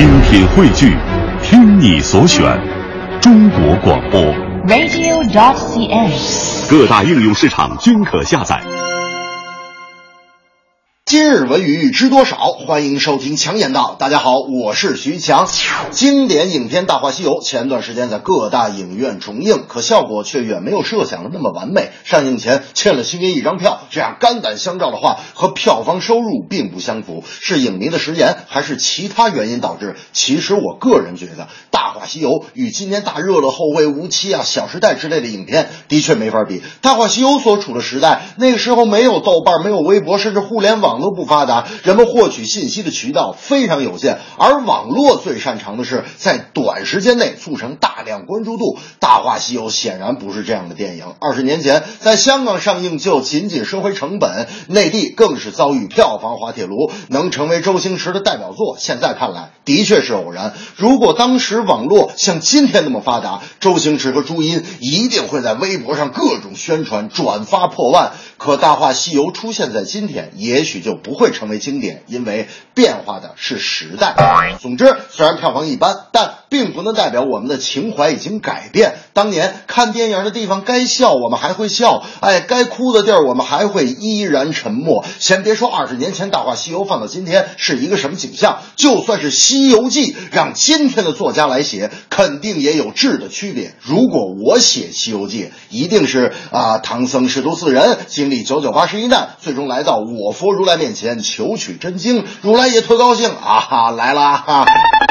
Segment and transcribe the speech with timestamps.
[0.00, 0.96] 精品汇聚，
[1.42, 2.58] 听你所选，
[3.20, 4.18] 中国广播。
[4.66, 6.70] radio.cn。
[6.70, 8.62] 各大应用市场均可下载。
[11.10, 12.36] 今日文娱知多少？
[12.52, 13.96] 欢迎收听强言道。
[13.98, 15.48] 大家好，我是徐强。
[15.90, 21.90] 经典影片《大话西游》前段时间在各大影院重映，可效果却远没有设想的那么完美。
[22.04, 29.96] 上映前欠了星爷一张票，这样肝胆相照的话和票房收入并不相符，是影迷的食言，还是其他原因导致？
[30.12, 31.42] 其实我个人觉得，
[31.72, 36.60] 《大话西游》与今年大热的《后会无期》啊、《小时代》之类的影片的确没法比。
[36.80, 48.76] 《大话西游》所处的时代，那个时候没有豆瓣，没有微博，甚至互联网都不发达，人们获取信息的渠道非常有限，而网络最擅长的是在短时间内促成大量关注度。
[48.98, 51.04] 《大话西游》显然不是这样的电影。
[51.20, 60.54] 二十年前在香港上映就仅仅收回成本，内地更是遭遇票房滑铁卢，能成为周星驰的代表作，现在看来的确是偶然。
[60.76, 68.12] 如果当时网络像今天那么发达，周星驰和朱茵一定会在微博上各种宣传、转发破万。
[68.42, 74.14] 可《大话西游》出现在今天，也许就不会成为经典，因为变化的是时代。
[74.58, 78.96] 总之，虽然票房一般，但并不能代表我们的情怀已经改变。
[79.14, 85.04] 当年看电影的地方该笑，我们还会笑；哎，该哭的地儿，我们还会依然沉默。
[85.18, 93.74] 先别说二十年前《大话西游》放到今天是一个什么景象，就算是《西游记》让今天的作家来写，肯定也有质的区别。
[93.80, 102.24] 如果我写《西游记》，一定是啊、唐僧师徒四人经历九九八十一难，最终来到我佛如来面前求取真经。
[102.42, 104.64] 如来也特高兴啊哈，来啦哈，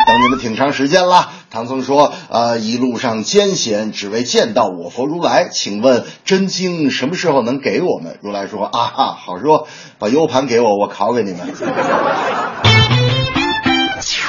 [0.09, 1.29] 等你们挺长时间了。
[1.51, 5.49] 唐僧说：“呃，一路上艰险，只为见到我佛如来。
[5.49, 9.67] 请问真经什么时候能给我们？”如来说：“啊哈，好说，
[9.99, 11.53] 把 U 盘给我，我拷给你们。”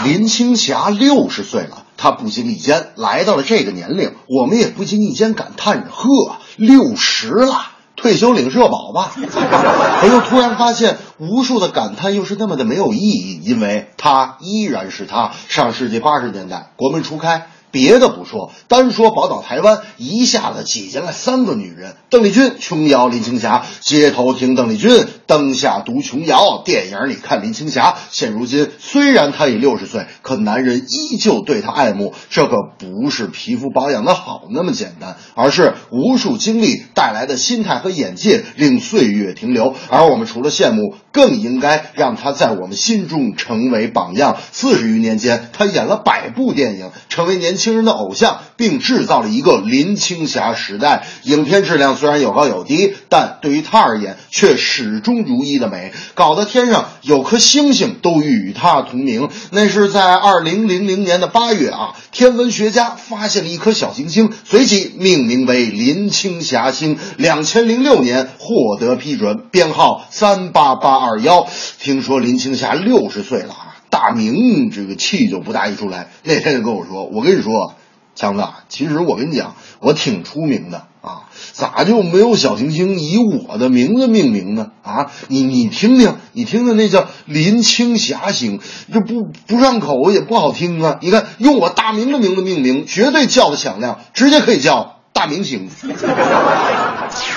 [0.04, 7.54] 林青霞六十岁了，她不经意间来到了这个年龄，我们也不经意间感叹着：“呵，六十了。”
[8.00, 9.12] 退休领社保吧，
[10.00, 15.32] 可又突然发现，无数的感叹又是那么的没有意义，因为他依然是他。
[15.48, 23.66] 上世纪八十年代，国门初开，别的不说，单说宝岛台湾，一下子挤进来三个女人：邓丽君、琼瑶、林青霞。
[23.80, 27.96] 街头听邓丽君，灯下读琼瑶，电影里看林青霞。
[28.10, 32.12] 现如今，虽然她已六十岁，可男人依旧对她爱慕。
[32.30, 39.76] 这可不是皮肤保养的好那么简单，而是无数经历带来的心态和眼界，令岁月停留。
[39.88, 44.36] 而我们除了羡慕，更应该让她在我们心中成为榜样。
[44.50, 51.06] 四十余年间，她演了百部电影，成为年轻人的偶像，并制造了一个林青霞时代。
[51.22, 59.28] 影片质量虽然有高有低，但对于她而言却始终如意的美，搞得天上有颗星星都与她同名。
[59.50, 66.98] 那是在二零零零年的八月啊，天文学家发现了一颗小行星，随即命名为林青霞星。
[67.16, 71.46] 两千零六年获得批准，编号三八八二幺。
[71.78, 76.10] 听说林青霞六十岁了啊，大明这个气就不大一出来。
[76.24, 77.74] 那天就跟我说，我跟你说。
[78.14, 84.72] 强子，其实我跟你讲，我挺出名的啊，咋就没有小行星以我的名字命名呢？
[84.82, 88.60] 啊，你你听听，你听听那叫林青霞星，
[88.92, 90.98] 这不不上口也不好听啊。
[91.00, 95.70] 你看，用我大明的名字命名，绝对叫的响亮，直接可以叫大明星。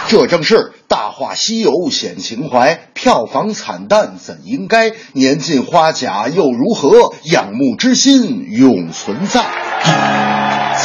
[0.07, 0.55] 这正是
[0.87, 4.91] 《大话西游》显情怀，票房惨淡怎应该？
[5.13, 7.13] 年近花甲又如何？
[7.23, 10.32] 仰慕之心永存在。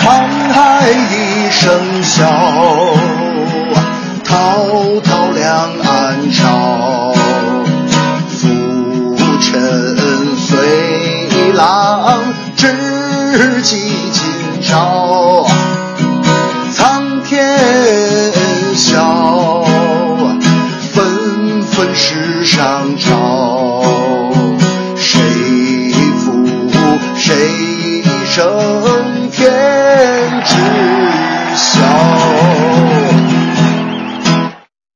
[0.01, 2.25] 沧海一声笑，
[4.25, 4.31] 滔
[5.03, 7.13] 滔两岸潮。
[8.29, 8.39] 浮
[9.41, 12.23] 沉随浪，
[12.55, 13.77] 只记
[14.13, 14.23] 今
[14.63, 15.45] 朝。
[16.73, 17.59] 苍天
[18.77, 19.65] 笑，
[20.93, 23.83] 纷纷世上潮。
[24.95, 25.21] 谁
[26.21, 26.47] 负
[27.17, 28.47] 谁胜
[30.49, 30.78] 天知